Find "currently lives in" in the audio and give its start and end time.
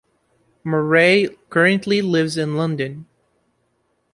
1.51-2.55